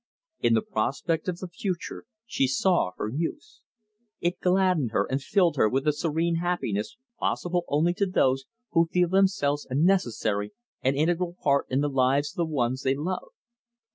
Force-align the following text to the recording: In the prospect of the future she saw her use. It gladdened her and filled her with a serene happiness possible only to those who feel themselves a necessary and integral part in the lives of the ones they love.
In 0.39 0.55
the 0.55 0.63
prospect 0.63 1.27
of 1.27 1.37
the 1.37 1.47
future 1.47 2.05
she 2.25 2.47
saw 2.47 2.93
her 2.97 3.07
use. 3.07 3.61
It 4.19 4.39
gladdened 4.39 4.93
her 4.93 5.05
and 5.05 5.21
filled 5.21 5.57
her 5.57 5.69
with 5.69 5.85
a 5.87 5.93
serene 5.93 6.37
happiness 6.37 6.97
possible 7.19 7.65
only 7.67 7.93
to 7.93 8.07
those 8.07 8.45
who 8.71 8.87
feel 8.87 9.09
themselves 9.09 9.67
a 9.69 9.75
necessary 9.75 10.53
and 10.81 10.95
integral 10.95 11.35
part 11.43 11.67
in 11.69 11.81
the 11.81 11.87
lives 11.89 12.31
of 12.31 12.37
the 12.37 12.51
ones 12.51 12.81
they 12.81 12.95
love. 12.95 13.29